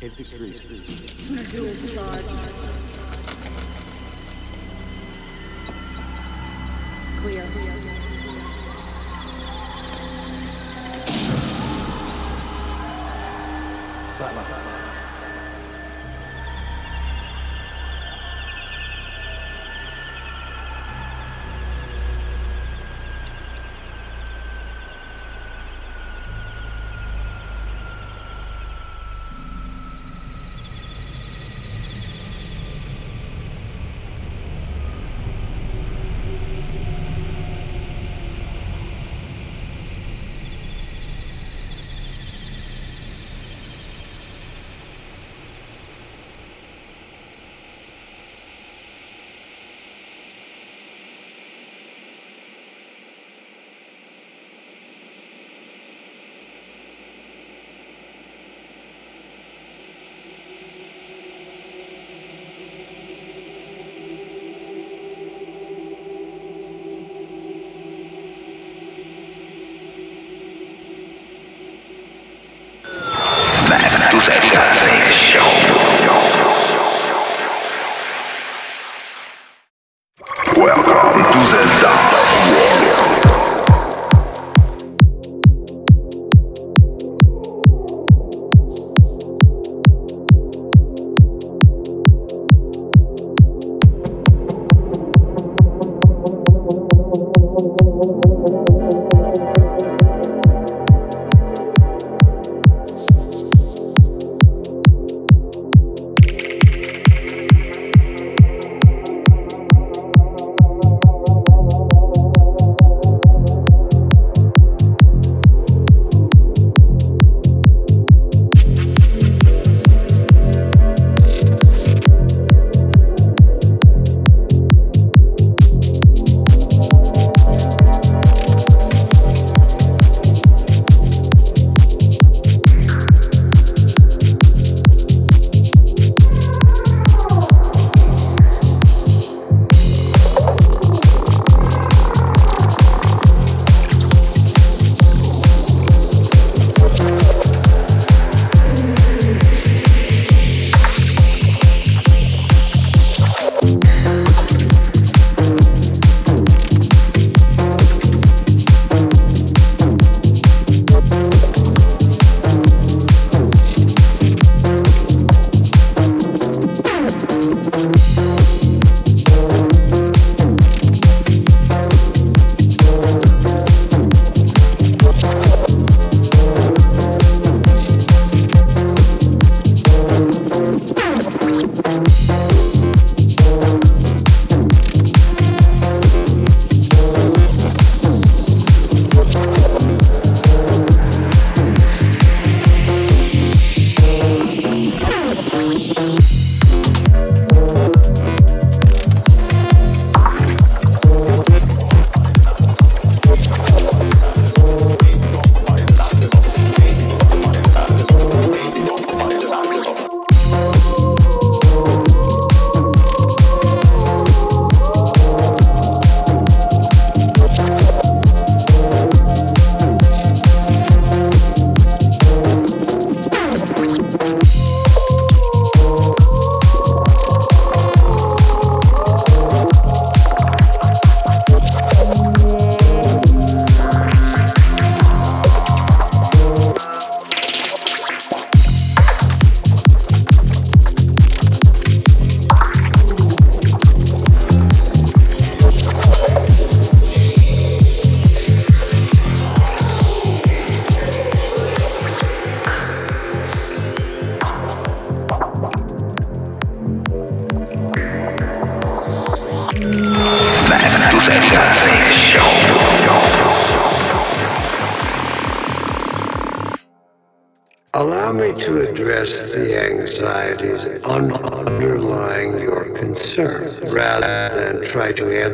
[0.00, 0.62] 86 degrees.
[1.52, 2.89] Joules charge.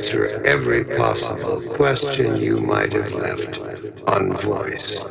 [0.06, 3.58] Answer every possible question you might have left
[4.06, 5.02] unvoiced.